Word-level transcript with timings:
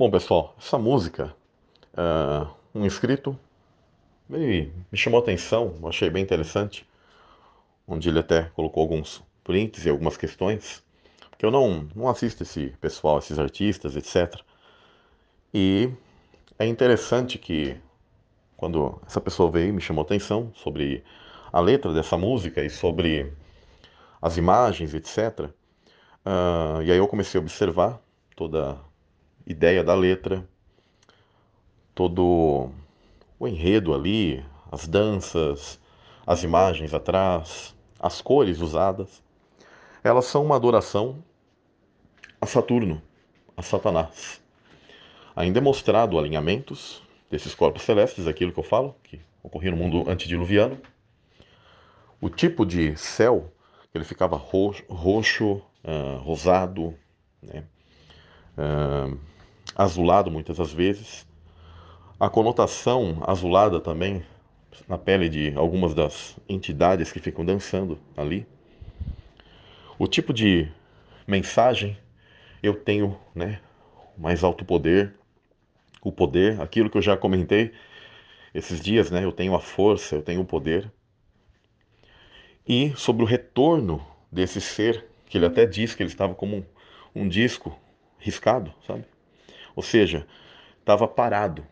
Bom, 0.00 0.10
pessoal, 0.10 0.54
essa 0.58 0.78
música, 0.78 1.36
uh, 1.92 2.50
um 2.74 2.86
inscrito 2.86 3.38
me, 4.26 4.72
me 4.90 4.96
chamou 4.96 5.20
a 5.20 5.22
atenção, 5.22 5.74
achei 5.84 6.08
bem 6.08 6.22
interessante, 6.22 6.88
onde 7.86 8.08
ele 8.08 8.18
até 8.18 8.44
colocou 8.54 8.80
alguns 8.80 9.22
prints 9.44 9.84
e 9.84 9.90
algumas 9.90 10.16
questões, 10.16 10.82
porque 11.28 11.44
eu 11.44 11.50
não, 11.50 11.86
não 11.94 12.08
assisto 12.08 12.44
esse 12.44 12.68
pessoal, 12.80 13.18
esses 13.18 13.38
artistas, 13.38 13.94
etc. 13.94 14.40
E 15.52 15.92
é 16.58 16.64
interessante 16.64 17.36
que 17.36 17.76
quando 18.56 18.98
essa 19.06 19.20
pessoa 19.20 19.50
veio 19.50 19.68
e 19.68 19.72
me 19.72 19.82
chamou 19.82 20.00
a 20.00 20.06
atenção 20.06 20.50
sobre 20.54 21.04
a 21.52 21.60
letra 21.60 21.92
dessa 21.92 22.16
música 22.16 22.64
e 22.64 22.70
sobre 22.70 23.30
as 24.22 24.38
imagens, 24.38 24.94
etc. 24.94 25.40
Uh, 25.40 25.50
ah, 26.24 26.80
e 26.82 26.90
aí 26.90 26.96
eu 26.96 27.06
comecei 27.06 27.38
a 27.38 27.42
observar 27.42 28.00
toda 28.34 28.78
ideia 29.50 29.82
da 29.82 29.94
letra, 29.94 30.48
todo 31.94 32.70
o 33.38 33.48
enredo 33.48 33.92
ali, 33.92 34.44
as 34.70 34.86
danças, 34.86 35.80
as 36.24 36.44
imagens 36.44 36.94
atrás, 36.94 37.74
as 37.98 38.20
cores 38.20 38.60
usadas. 38.60 39.22
Elas 40.04 40.26
são 40.26 40.44
uma 40.44 40.56
adoração 40.56 41.22
a 42.40 42.46
Saturno, 42.46 43.02
a 43.56 43.62
Satanás. 43.62 44.40
Ainda 45.34 45.58
é 45.58 45.62
mostrado 45.62 46.18
alinhamentos 46.18 47.02
desses 47.30 47.54
corpos 47.54 47.82
celestes, 47.82 48.26
aquilo 48.26 48.52
que 48.52 48.58
eu 48.58 48.64
falo, 48.64 48.94
que 49.02 49.20
ocorria 49.42 49.70
no 49.70 49.76
mundo 49.76 50.08
antediluviano. 50.08 50.78
O 52.20 52.28
tipo 52.28 52.64
de 52.64 52.96
céu, 52.96 53.52
ele 53.92 54.04
ficava 54.04 54.36
roxo, 54.36 54.84
roxo 54.88 55.62
uh, 55.84 56.18
rosado, 56.22 56.94
né? 57.42 57.64
uh, 58.56 59.18
azulado 59.80 60.30
muitas 60.30 60.58
das 60.58 60.72
vezes. 60.72 61.26
A 62.18 62.28
conotação 62.28 63.22
azulada 63.26 63.80
também 63.80 64.22
na 64.86 64.98
pele 64.98 65.28
de 65.28 65.54
algumas 65.56 65.94
das 65.94 66.36
entidades 66.46 67.10
que 67.10 67.18
ficam 67.18 67.44
dançando 67.44 67.98
ali. 68.14 68.46
O 69.98 70.06
tipo 70.06 70.34
de 70.34 70.68
mensagem 71.26 71.96
eu 72.62 72.74
tenho, 72.74 73.18
né, 73.34 73.60
mais 74.18 74.44
alto 74.44 74.66
poder, 74.66 75.14
o 76.02 76.12
poder, 76.12 76.60
aquilo 76.60 76.90
que 76.90 76.98
eu 76.98 77.02
já 77.02 77.16
comentei 77.16 77.72
esses 78.54 78.80
dias, 78.80 79.10
né? 79.10 79.24
Eu 79.24 79.32
tenho 79.32 79.54
a 79.54 79.60
força, 79.60 80.16
eu 80.16 80.22
tenho 80.22 80.42
o 80.42 80.44
poder. 80.46 80.92
E 82.68 82.92
sobre 82.96 83.22
o 83.22 83.26
retorno 83.26 84.04
desse 84.30 84.60
ser, 84.60 85.06
que 85.26 85.38
ele 85.38 85.46
até 85.46 85.64
diz 85.64 85.94
que 85.94 86.02
ele 86.02 86.10
estava 86.10 86.34
como 86.34 86.56
um, 86.56 86.64
um 87.14 87.28
disco 87.28 87.78
riscado, 88.18 88.74
sabe? 88.86 89.04
Ou 89.74 89.82
seja, 89.82 90.26
estava 90.78 91.06
parado, 91.06 91.66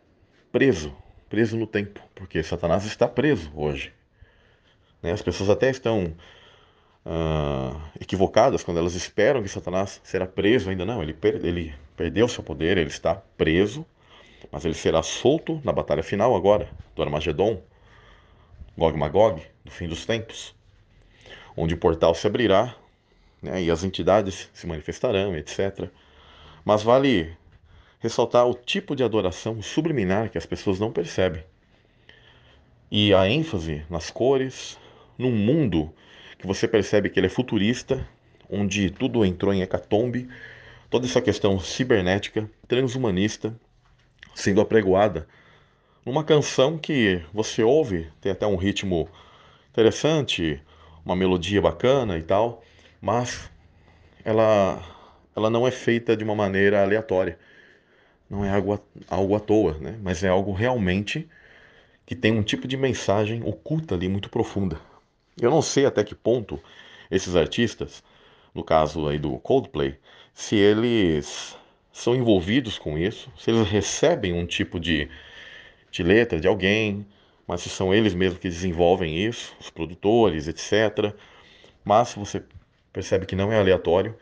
preso, 0.50 0.94
preso 1.28 1.56
no 1.56 1.66
tempo, 1.66 2.00
porque 2.14 2.42
Satanás 2.42 2.84
está 2.84 3.06
preso 3.08 3.50
hoje. 3.54 3.92
Né? 5.02 5.12
As 5.12 5.22
pessoas 5.22 5.50
até 5.50 5.70
estão 5.70 6.14
uh, 7.04 7.80
equivocadas 8.00 8.62
quando 8.62 8.78
elas 8.78 8.94
esperam 8.94 9.42
que 9.42 9.48
Satanás 9.48 10.00
será 10.04 10.26
preso, 10.26 10.70
ainda 10.70 10.84
não, 10.84 11.02
ele, 11.02 11.12
per 11.12 11.44
ele 11.44 11.74
perdeu 11.96 12.28
seu 12.28 12.42
poder, 12.42 12.78
ele 12.78 12.90
está 12.90 13.14
preso 13.36 13.86
mas 14.50 14.64
ele 14.64 14.74
será 14.74 15.02
solto 15.02 15.60
na 15.64 15.72
batalha 15.72 16.02
final 16.02 16.34
agora, 16.34 16.68
do 16.94 17.02
Armagedon, 17.02 17.62
Gog 18.76 18.96
Magog, 18.96 19.42
do 19.64 19.70
fim 19.70 19.88
dos 19.88 20.06
tempos, 20.06 20.54
onde 21.56 21.74
o 21.74 21.78
portal 21.78 22.14
se 22.14 22.26
abrirá 22.26 22.74
né, 23.42 23.62
e 23.62 23.70
as 23.70 23.82
entidades 23.82 24.48
se 24.52 24.66
manifestarão, 24.66 25.36
etc. 25.36 25.90
Mas 26.64 26.82
vale 26.82 27.36
ressaltar 27.98 28.46
o 28.46 28.54
tipo 28.54 28.94
de 28.94 29.02
adoração 29.02 29.60
subliminar 29.62 30.30
que 30.30 30.38
as 30.38 30.46
pessoas 30.46 30.78
não 30.78 30.92
percebem. 30.92 31.44
E 32.90 33.12
a 33.12 33.28
ênfase 33.28 33.84
nas 33.90 34.10
cores, 34.10 34.78
num 35.18 35.32
mundo 35.32 35.92
que 36.38 36.46
você 36.46 36.66
percebe 36.66 37.10
que 37.10 37.18
ele 37.18 37.26
é 37.26 37.30
futurista, 37.30 38.08
onde 38.48 38.90
tudo 38.90 39.24
entrou 39.24 39.52
em 39.52 39.62
hecatombe, 39.62 40.28
toda 40.88 41.06
essa 41.06 41.20
questão 41.20 41.58
cibernética, 41.60 42.50
transhumanista, 42.66 43.54
sendo 44.34 44.60
apregoada 44.60 45.26
numa 46.08 46.24
canção 46.24 46.78
que 46.78 47.22
você 47.34 47.62
ouve, 47.62 48.10
tem 48.18 48.32
até 48.32 48.46
um 48.46 48.56
ritmo 48.56 49.06
interessante, 49.70 50.58
uma 51.04 51.14
melodia 51.14 51.60
bacana 51.60 52.16
e 52.16 52.22
tal, 52.22 52.62
mas 52.98 53.50
ela, 54.24 54.82
ela 55.36 55.50
não 55.50 55.66
é 55.66 55.70
feita 55.70 56.16
de 56.16 56.24
uma 56.24 56.34
maneira 56.34 56.82
aleatória. 56.82 57.38
Não 58.28 58.44
é 58.44 58.50
algo, 58.50 58.78
algo 59.08 59.36
à 59.36 59.40
toa, 59.40 59.78
né? 59.78 59.98
mas 60.02 60.22
é 60.22 60.28
algo 60.28 60.52
realmente 60.52 61.28
que 62.04 62.14
tem 62.14 62.32
um 62.32 62.42
tipo 62.42 62.66
de 62.66 62.76
mensagem 62.76 63.42
oculta 63.42 63.94
ali 63.94 64.08
muito 64.08 64.30
profunda. 64.30 64.80
Eu 65.40 65.50
não 65.50 65.62
sei 65.62 65.86
até 65.86 66.02
que 66.02 66.14
ponto 66.14 66.60
esses 67.10 67.36
artistas, 67.36 68.02
no 68.54 68.64
caso 68.64 69.08
aí 69.08 69.18
do 69.18 69.38
Coldplay, 69.38 69.96
se 70.34 70.56
eles 70.56 71.56
são 71.92 72.14
envolvidos 72.14 72.78
com 72.78 72.98
isso, 72.98 73.30
se 73.36 73.50
eles 73.50 73.68
recebem 73.68 74.32
um 74.32 74.46
tipo 74.46 74.78
de, 74.78 75.08
de 75.90 76.02
letra 76.02 76.40
de 76.40 76.46
alguém, 76.46 77.06
mas 77.46 77.62
se 77.62 77.68
são 77.68 77.92
eles 77.94 78.14
mesmos 78.14 78.40
que 78.40 78.48
desenvolvem 78.48 79.16
isso, 79.16 79.54
os 79.58 79.70
produtores, 79.70 80.48
etc. 80.48 81.14
Mas 81.84 82.14
você 82.14 82.42
percebe 82.92 83.26
que 83.26 83.34
não 83.34 83.50
é 83.50 83.58
aleatório 83.58 84.14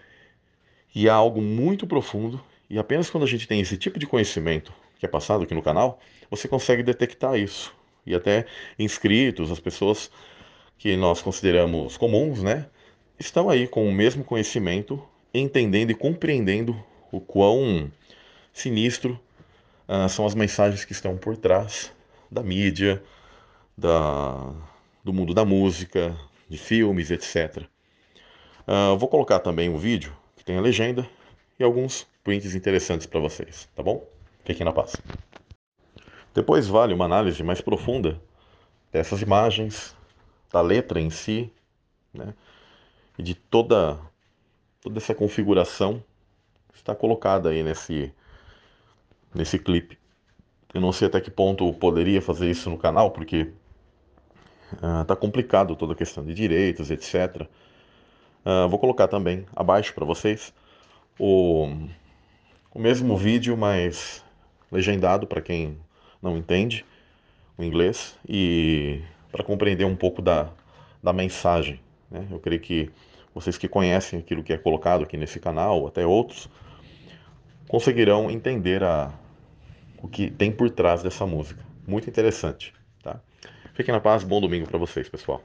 e 0.94 1.08
há 1.08 1.14
algo 1.14 1.42
muito 1.42 1.86
profundo, 1.86 2.42
e 2.68 2.78
apenas 2.78 3.10
quando 3.10 3.24
a 3.24 3.28
gente 3.28 3.46
tem 3.46 3.60
esse 3.60 3.76
tipo 3.76 3.98
de 3.98 4.06
conhecimento 4.06 4.72
que 4.98 5.06
é 5.06 5.08
passado 5.08 5.44
aqui 5.44 5.54
no 5.54 5.62
canal, 5.62 6.00
você 6.30 6.48
consegue 6.48 6.82
detectar 6.82 7.36
isso. 7.36 7.74
E 8.06 8.14
até 8.14 8.46
inscritos, 8.78 9.50
as 9.50 9.60
pessoas 9.60 10.10
que 10.78 10.96
nós 10.96 11.20
consideramos 11.20 11.96
comuns, 11.96 12.42
né, 12.42 12.66
estão 13.18 13.50
aí 13.50 13.66
com 13.66 13.86
o 13.86 13.92
mesmo 13.92 14.24
conhecimento, 14.24 15.02
entendendo 15.34 15.90
e 15.90 15.94
compreendendo 15.94 16.82
o 17.12 17.20
quão 17.20 17.90
sinistro 18.52 19.18
uh, 19.88 20.08
são 20.08 20.24
as 20.24 20.34
mensagens 20.34 20.84
que 20.84 20.92
estão 20.92 21.16
por 21.16 21.36
trás 21.36 21.92
da 22.30 22.42
mídia, 22.42 23.02
da, 23.76 24.52
do 25.04 25.12
mundo 25.12 25.34
da 25.34 25.44
música, 25.44 26.16
de 26.48 26.58
filmes, 26.58 27.10
etc. 27.10 27.64
Ah, 28.66 28.94
vou 28.98 29.08
colocar 29.08 29.38
também 29.38 29.68
um 29.68 29.76
vídeo 29.76 30.12
que 30.36 30.44
tem 30.44 30.56
a 30.56 30.60
legenda 30.60 31.08
e 31.58 31.64
alguns 31.64 32.06
prints 32.22 32.54
interessantes 32.54 33.06
para 33.06 33.20
vocês, 33.20 33.68
tá 33.74 33.82
bom? 33.82 34.06
Fiquem 34.44 34.64
na 34.64 34.72
paz. 34.72 34.96
Depois 36.34 36.66
vale 36.66 36.92
uma 36.92 37.06
análise 37.06 37.42
mais 37.42 37.60
profunda 37.60 38.20
dessas 38.92 39.22
imagens, 39.22 39.96
da 40.52 40.60
letra 40.60 41.00
em 41.00 41.10
si, 41.10 41.50
né? 42.12 42.34
E 43.18 43.22
de 43.22 43.34
toda, 43.34 43.98
toda 44.82 44.98
essa 44.98 45.14
configuração 45.14 46.02
está 46.74 46.94
colocada 46.94 47.48
aí 47.48 47.62
nesse, 47.62 48.12
nesse 49.34 49.58
clipe. 49.58 49.98
Eu 50.74 50.80
não 50.80 50.92
sei 50.92 51.08
até 51.08 51.20
que 51.20 51.30
ponto 51.30 51.72
poderia 51.74 52.20
fazer 52.20 52.50
isso 52.50 52.68
no 52.68 52.76
canal, 52.76 53.10
porque 53.10 53.50
uh, 54.74 55.16
complicado 55.16 55.74
toda 55.74 55.94
a 55.94 55.96
questão 55.96 56.24
de 56.24 56.34
direitos, 56.34 56.90
etc. 56.90 57.42
Uh, 57.42 57.46
ah, 58.44 58.66
vou 58.66 58.78
colocar 58.78 59.08
também 59.08 59.46
abaixo 59.56 59.94
para 59.94 60.04
vocês 60.04 60.52
o, 61.18 61.68
o 62.72 62.78
mesmo 62.78 63.16
vídeo, 63.16 63.56
mas 63.56 64.24
legendado 64.70 65.26
para 65.26 65.40
quem 65.40 65.78
não 66.22 66.36
entende 66.36 66.84
o 67.56 67.62
inglês 67.62 68.18
e 68.28 69.02
para 69.30 69.44
compreender 69.44 69.84
um 69.84 69.96
pouco 69.96 70.20
da, 70.20 70.50
da 71.02 71.12
mensagem. 71.12 71.80
Né? 72.10 72.26
Eu 72.30 72.38
creio 72.38 72.60
que 72.60 72.90
vocês 73.34 73.58
que 73.58 73.68
conhecem 73.68 74.18
aquilo 74.18 74.42
que 74.42 74.52
é 74.52 74.58
colocado 74.58 75.04
aqui 75.04 75.16
nesse 75.16 75.38
canal, 75.38 75.86
até 75.86 76.06
outros, 76.06 76.48
conseguirão 77.68 78.30
entender 78.30 78.82
a, 78.82 79.12
o 80.02 80.08
que 80.08 80.30
tem 80.30 80.50
por 80.50 80.70
trás 80.70 81.02
dessa 81.02 81.26
música. 81.26 81.64
Muito 81.86 82.08
interessante, 82.08 82.72
tá? 83.02 83.20
Fiquem 83.74 83.92
na 83.92 84.00
paz, 84.00 84.24
bom 84.24 84.40
domingo 84.40 84.66
para 84.66 84.78
vocês, 84.78 85.08
pessoal. 85.08 85.42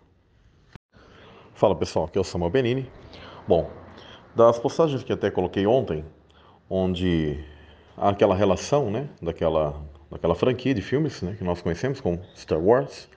Fala 1.53 1.75
pessoal, 1.75 2.05
aqui 2.05 2.17
é 2.17 2.21
o 2.21 2.23
Samuel 2.23 2.49
Benini. 2.49 2.89
Bom, 3.47 3.69
das 4.35 4.57
postagens 4.59 5.03
que 5.03 5.11
até 5.11 5.29
coloquei 5.29 5.65
ontem, 5.67 6.05
onde 6.69 7.39
há 7.97 8.09
aquela 8.09 8.35
relação, 8.35 8.89
né, 8.89 9.07
daquela, 9.21 9.75
daquela 10.09 10.35
franquia 10.35 10.73
de 10.73 10.81
filmes, 10.81 11.21
né, 11.21 11.35
que 11.37 11.43
nós 11.43 11.61
conhecemos 11.61 11.99
como 11.99 12.19
Star 12.35 12.59
Wars, 12.59 13.09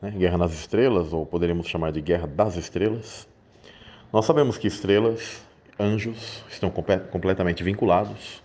né, 0.00 0.10
Guerra 0.10 0.38
nas 0.38 0.52
Estrelas, 0.52 1.12
ou 1.12 1.26
poderíamos 1.26 1.66
chamar 1.66 1.92
de 1.92 2.00
Guerra 2.00 2.26
das 2.26 2.56
Estrelas. 2.56 3.28
Nós 4.12 4.24
sabemos 4.24 4.58
que 4.58 4.66
estrelas 4.66 5.42
anjos 5.80 6.44
estão 6.50 6.70
completamente 6.70 7.62
vinculados. 7.62 8.42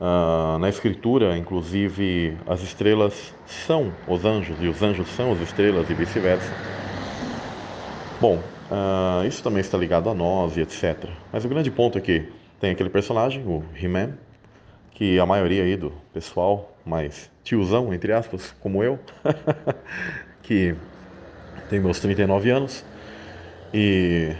Uh, 0.00 0.58
na 0.58 0.68
escritura, 0.68 1.36
inclusive, 1.36 2.36
as 2.46 2.60
estrelas 2.62 3.34
são 3.46 3.92
os 4.08 4.24
anjos 4.24 4.56
e 4.60 4.66
os 4.66 4.82
anjos 4.82 5.08
são 5.10 5.32
as 5.32 5.40
estrelas 5.40 5.88
e 5.90 5.94
vice-versa. 5.94 6.52
Bom, 8.20 8.40
uh, 8.72 9.26
isso 9.26 9.42
também 9.42 9.60
está 9.60 9.76
ligado 9.76 10.08
a 10.08 10.14
nós 10.14 10.56
e 10.56 10.60
etc. 10.60 11.08
Mas 11.32 11.44
o 11.44 11.48
grande 11.48 11.70
ponto 11.70 11.98
é 11.98 12.00
que 12.00 12.26
tem 12.58 12.70
aquele 12.70 12.90
personagem, 12.90 13.44
o 13.46 13.62
He-Man, 13.76 14.14
que 14.92 15.18
a 15.18 15.26
maioria 15.26 15.64
aí 15.64 15.76
do 15.76 15.92
pessoal 16.12 16.76
mais 16.84 17.30
tiozão, 17.44 17.92
entre 17.92 18.12
aspas, 18.12 18.54
como 18.60 18.82
eu, 18.82 18.98
que 20.42 20.74
tem 21.68 21.80
meus 21.80 22.00
39 22.00 22.50
anos, 22.50 22.84
e 23.72 24.34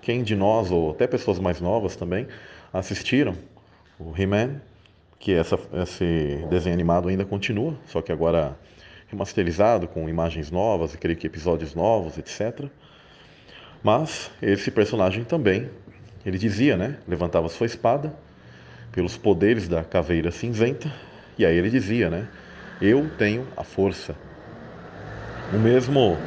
quem 0.00 0.22
de 0.22 0.36
nós, 0.36 0.70
ou 0.70 0.90
até 0.90 1.06
pessoas 1.06 1.38
mais 1.38 1.60
novas 1.60 1.96
também, 1.96 2.26
assistiram 2.72 3.34
o 3.98 4.12
He-Man, 4.16 4.60
que 5.18 5.32
essa, 5.32 5.58
esse 5.82 6.44
desenho 6.50 6.74
animado 6.74 7.08
ainda 7.08 7.24
continua, 7.24 7.74
só 7.86 8.02
que 8.02 8.12
agora 8.12 8.56
remasterizado, 9.08 9.88
com 9.88 10.08
imagens 10.08 10.50
novas 10.50 10.94
creio 10.96 11.18
que 11.18 11.26
episódios 11.26 11.74
novos, 11.74 12.18
etc. 12.18 12.68
Mas 13.82 14.30
esse 14.42 14.70
personagem 14.70 15.24
também, 15.24 15.70
ele 16.24 16.38
dizia, 16.38 16.76
né? 16.76 16.96
Levantava 17.06 17.48
sua 17.48 17.66
espada 17.66 18.12
pelos 18.92 19.16
poderes 19.16 19.68
da 19.68 19.84
caveira 19.84 20.30
cinzenta, 20.30 20.92
e 21.38 21.44
aí 21.44 21.56
ele 21.56 21.70
dizia, 21.70 22.10
né? 22.10 22.26
Eu 22.80 23.08
tenho 23.16 23.46
a 23.56 23.62
força. 23.62 24.16
O 25.52 25.58
mesmo, 25.58 26.18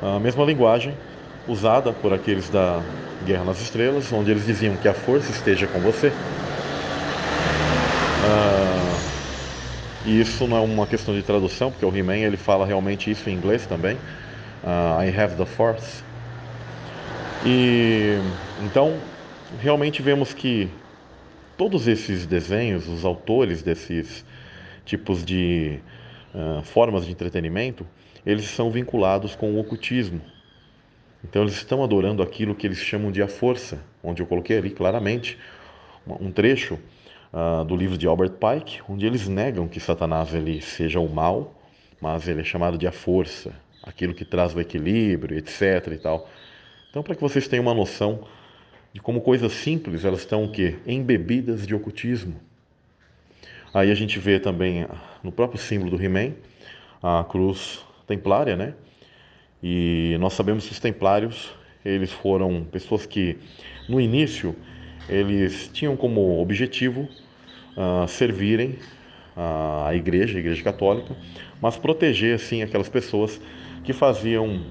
a 0.00 0.18
mesma 0.20 0.44
linguagem 0.44 0.96
usada 1.46 1.92
por 1.92 2.12
aqueles 2.12 2.50
da 2.50 2.82
Guerra 3.24 3.44
nas 3.44 3.60
Estrelas, 3.60 4.12
onde 4.12 4.30
eles 4.30 4.44
diziam 4.44 4.76
que 4.76 4.88
a 4.88 4.94
força 4.94 5.30
esteja 5.30 5.66
com 5.66 5.80
você. 5.80 6.12
Ah, 8.20 9.00
e 10.04 10.20
isso 10.20 10.46
não 10.46 10.56
é 10.56 10.60
uma 10.60 10.86
questão 10.86 11.14
de 11.14 11.22
tradução, 11.22 11.70
porque 11.70 11.84
o 11.84 11.94
He-Man 11.96 12.18
ele 12.18 12.36
fala 12.36 12.66
realmente 12.66 13.10
isso 13.10 13.28
em 13.30 13.34
inglês 13.34 13.66
também. 13.66 13.96
Uh, 14.62 15.02
I 15.02 15.08
have 15.16 15.36
the 15.36 15.46
force. 15.46 16.02
E 17.44 18.18
então 18.64 18.96
realmente 19.60 20.00
vemos 20.00 20.32
que 20.32 20.70
todos 21.56 21.88
esses 21.88 22.24
desenhos, 22.24 22.88
os 22.88 23.04
autores 23.04 23.62
desses 23.62 24.24
tipos 24.84 25.24
de 25.24 25.80
uh, 26.34 26.62
formas 26.62 27.04
de 27.04 27.12
entretenimento, 27.12 27.86
eles 28.24 28.44
são 28.46 28.70
vinculados 28.70 29.34
com 29.34 29.52
o 29.52 29.58
ocultismo. 29.58 30.20
Então 31.24 31.42
eles 31.42 31.54
estão 31.54 31.82
adorando 31.82 32.22
aquilo 32.22 32.54
que 32.54 32.66
eles 32.66 32.78
chamam 32.78 33.10
de 33.10 33.22
a 33.22 33.28
força, 33.28 33.82
onde 34.02 34.22
eu 34.22 34.26
coloquei 34.26 34.58
ali 34.58 34.70
claramente 34.70 35.36
um 36.20 36.30
trecho 36.30 36.78
uh, 37.32 37.64
do 37.64 37.76
livro 37.76 37.98
de 37.98 38.06
Albert 38.06 38.32
Pike, 38.32 38.80
onde 38.88 39.06
eles 39.06 39.28
negam 39.28 39.66
que 39.66 39.80
Satanás 39.80 40.34
ele 40.34 40.60
seja 40.60 41.00
o 41.00 41.08
mal, 41.08 41.54
mas 42.00 42.26
ele 42.28 42.40
é 42.40 42.44
chamado 42.44 42.76
de 42.76 42.86
a 42.86 42.92
força, 42.92 43.52
aquilo 43.82 44.14
que 44.14 44.24
traz 44.24 44.54
o 44.54 44.60
equilíbrio, 44.60 45.36
etc. 45.38 45.88
e 45.92 45.98
tal. 45.98 46.28
Então, 46.92 47.02
para 47.02 47.14
que 47.14 47.22
vocês 47.22 47.48
tenham 47.48 47.62
uma 47.62 47.72
noção 47.72 48.28
de 48.92 49.00
como 49.00 49.22
coisas 49.22 49.50
simples 49.52 50.04
elas 50.04 50.20
estão 50.20 50.44
o 50.44 50.52
quê? 50.52 50.76
embebidas 50.86 51.66
de 51.66 51.74
ocultismo. 51.74 52.38
Aí 53.72 53.90
a 53.90 53.94
gente 53.94 54.18
vê 54.18 54.38
também 54.38 54.86
no 55.24 55.32
próprio 55.32 55.58
símbolo 55.58 55.96
do 55.96 56.04
He-Man 56.04 56.34
a 57.02 57.24
cruz 57.24 57.82
templária, 58.06 58.56
né? 58.56 58.74
E 59.62 60.18
nós 60.20 60.34
sabemos 60.34 60.66
que 60.66 60.72
os 60.72 60.80
templários 60.80 61.54
eles 61.82 62.12
foram 62.12 62.62
pessoas 62.70 63.06
que 63.06 63.38
no 63.88 63.98
início 63.98 64.54
eles 65.08 65.70
tinham 65.72 65.96
como 65.96 66.42
objetivo 66.42 67.08
uh, 67.74 68.06
servirem 68.06 68.78
a 69.34 69.94
igreja, 69.94 70.36
a 70.36 70.40
igreja 70.40 70.62
católica, 70.62 71.16
mas 71.58 71.78
proteger 71.78 72.34
assim 72.34 72.62
aquelas 72.62 72.90
pessoas 72.90 73.40
que 73.82 73.94
faziam 73.94 74.62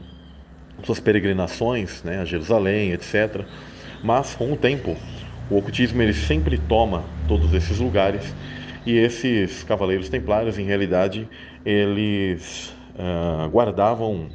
suas 0.84 1.00
peregrinações 1.00 2.04
né, 2.04 2.20
a 2.20 2.26
Jerusalém, 2.26 2.92
etc. 2.92 3.46
Mas 4.04 4.36
com 4.36 4.52
o 4.52 4.58
tempo, 4.58 4.98
o 5.50 5.58
ocultismo 5.58 6.02
ele 6.02 6.14
sempre 6.14 6.58
toma 6.58 7.04
todos 7.28 7.54
esses 7.54 7.80
lugares 7.80 8.34
e 8.86 8.98
esses 8.98 9.64
cavaleiros 9.64 10.10
templários, 10.10 10.58
em 10.58 10.66
realidade, 10.66 11.30
eles 11.64 12.74
uh, 12.96 13.48
guardavam 13.50 14.30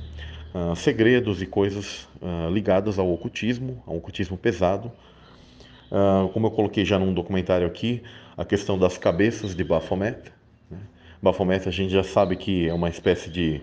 uh, 0.54 0.76
segredos 0.76 1.42
e 1.42 1.46
coisas 1.46 2.06
uh, 2.22 2.52
ligadas 2.52 2.98
ao 2.98 3.12
ocultismo, 3.12 3.82
ao 3.86 3.96
ocultismo 3.96 4.36
pesado, 4.36 4.92
como 6.32 6.48
eu 6.48 6.50
coloquei 6.50 6.84
já 6.84 6.98
num 6.98 7.14
documentário 7.14 7.64
aqui, 7.64 8.02
a 8.36 8.44
questão 8.44 8.76
das 8.76 8.98
cabeças 8.98 9.54
de 9.54 9.62
Baphomet. 9.62 10.32
Né? 10.68 10.78
Baphomet 11.22 11.68
a 11.68 11.70
gente 11.70 11.92
já 11.92 12.02
sabe 12.02 12.34
que 12.34 12.68
é 12.68 12.74
uma 12.74 12.88
espécie 12.88 13.30
de, 13.30 13.62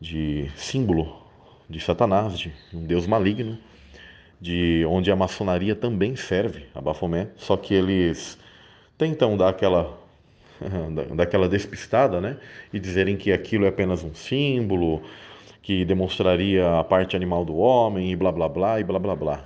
de 0.00 0.50
símbolo 0.56 1.23
de 1.68 1.80
Satanás, 1.80 2.38
de 2.38 2.52
um 2.72 2.84
deus 2.84 3.06
maligno, 3.06 3.58
de 4.40 4.84
onde 4.88 5.10
a 5.10 5.16
maçonaria 5.16 5.74
também 5.74 6.16
serve 6.16 6.66
a 6.74 6.80
Baphomet, 6.80 7.30
só 7.36 7.56
que 7.56 7.72
eles 7.74 8.38
tentam 8.98 9.36
dar 9.36 9.48
aquela 9.48 9.98
daquela 11.14 11.48
despistada, 11.48 12.20
né? 12.20 12.36
E 12.72 12.78
dizerem 12.78 13.16
que 13.16 13.32
aquilo 13.32 13.64
é 13.64 13.68
apenas 13.68 14.04
um 14.04 14.14
símbolo, 14.14 15.02
que 15.62 15.84
demonstraria 15.84 16.78
a 16.78 16.84
parte 16.84 17.16
animal 17.16 17.44
do 17.44 17.56
homem 17.56 18.12
e 18.12 18.16
blá 18.16 18.30
blá 18.30 18.48
blá 18.48 18.80
e 18.80 18.84
blá 18.84 18.98
blá 18.98 19.16
blá. 19.16 19.44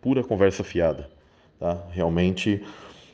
Pura 0.00 0.22
conversa 0.22 0.62
fiada 0.62 1.08
tá? 1.58 1.82
realmente 1.90 2.62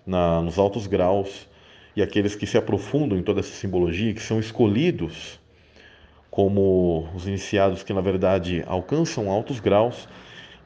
na, 0.06 0.40
nos 0.40 0.58
altos 0.58 0.86
graus, 0.86 1.48
e 1.94 2.02
aqueles 2.02 2.34
que 2.34 2.46
se 2.46 2.58
aprofundam 2.58 3.18
em 3.18 3.22
toda 3.22 3.40
essa 3.40 3.52
simbologia, 3.52 4.12
que 4.14 4.22
são 4.22 4.40
escolhidos 4.40 5.38
como 6.40 7.06
os 7.14 7.26
iniciados 7.26 7.82
que 7.82 7.92
na 7.92 8.00
verdade 8.00 8.64
alcançam 8.66 9.30
altos 9.30 9.60
graus, 9.60 10.08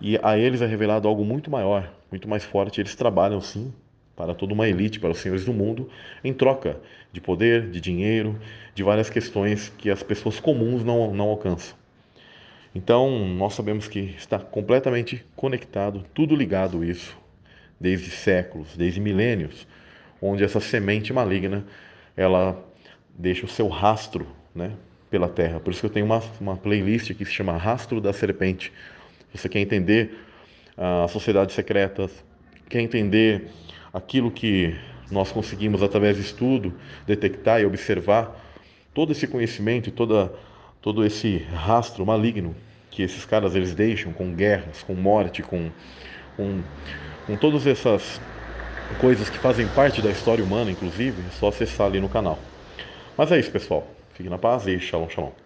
e 0.01 0.17
a 0.23 0.39
eles 0.39 0.63
é 0.63 0.67
revelado 0.67 1.09
algo 1.09 1.25
muito 1.25 1.51
maior, 1.51 1.93
muito 2.13 2.29
mais 2.29 2.45
forte. 2.45 2.81
Eles 2.81 2.95
trabalham 2.95 3.41
sim 3.41 3.75
para 4.15 4.37
toda 4.37 4.55
uma 4.55 4.69
elite, 4.69 5.01
para 5.01 5.11
os 5.11 5.19
senhores 5.19 5.45
do 5.45 5.53
mundo, 5.53 5.91
em 6.23 6.33
troca 6.33 6.79
de 7.13 7.21
poder, 7.21 7.73
de 7.73 7.81
dinheiro, 7.81 8.39
de 8.73 8.85
várias 8.85 9.11
questões 9.11 9.69
que 9.77 9.91
as 9.91 10.01
pessoas 10.01 10.39
comuns 10.39 10.85
não, 10.85 11.13
não 11.13 11.31
alcançam. 11.31 11.77
Então, 12.73 13.27
nós 13.27 13.55
sabemos 13.55 13.89
que 13.89 14.15
está 14.17 14.39
completamente 14.39 15.27
conectado, 15.35 16.05
tudo 16.15 16.37
ligado 16.37 16.85
isso 16.85 17.19
desde 17.81 18.11
séculos, 18.11 18.77
desde 18.77 19.01
milênios, 19.01 19.67
onde 20.23 20.45
essa 20.45 20.61
semente 20.61 21.13
maligna 21.13 21.67
ela 22.17 22.65
deixa 23.19 23.45
o 23.45 23.49
seu 23.49 23.67
rastro, 23.67 24.25
né, 24.55 24.71
pela 25.15 25.29
terra. 25.29 25.61
Por 25.61 25.71
isso 25.71 25.79
que 25.79 25.87
eu 25.87 25.91
tenho 25.91 26.07
uma, 26.07 26.21
uma 26.41 26.57
playlist 26.57 27.15
que 27.15 27.25
se 27.25 27.31
chama 27.31 27.57
Rastro 27.57 28.01
da 28.01 28.13
Serpente. 28.13 28.73
Você 29.33 29.49
quer 29.49 29.61
entender 29.61 30.19
as 30.77 31.13
sociedades 31.13 31.55
secretas, 31.55 32.11
quer 32.69 32.81
entender 32.81 33.49
aquilo 33.93 34.29
que 34.29 34.75
nós 35.13 35.31
conseguimos 35.31 35.85
através 35.85 36.17
de 36.17 36.23
estudo 36.23 36.75
detectar 37.07 37.61
e 37.61 37.65
observar 37.65 38.35
todo 38.93 39.13
esse 39.13 39.29
conhecimento 39.29 39.89
e 39.89 39.93
toda 39.93 40.33
todo 40.83 41.07
esse 41.07 41.39
rastro 41.55 42.05
maligno 42.05 42.53
que 42.91 43.01
esses 43.05 43.25
caras 43.25 43.55
eles 43.55 43.73
deixam 43.73 44.13
com 44.13 44.35
guerras, 44.35 44.83
com 44.83 44.95
morte, 44.95 45.45
com, 45.45 45.71
com 46.37 46.61
com 47.25 47.37
todas 47.37 47.69
essas 47.69 48.21
coisas 49.01 49.31
que 49.31 49.39
fazem 49.39 49.69
parte 49.69 50.03
da 50.03 50.11
história 50.11 50.45
humana, 50.45 50.73
inclusive, 50.73 51.23
é 51.23 51.31
só 51.39 51.49
acessar 51.49 51.87
ali 51.87 52.01
no 52.01 52.09
canal. 52.09 52.37
Mas 53.17 53.31
é 53.31 53.39
isso, 53.39 53.53
pessoal. 53.53 53.87
Fique 54.15 54.31
na 54.31 54.39
paz 54.39 54.67
e 54.67 54.79
shalom, 54.79 55.09
shalom. 55.09 55.44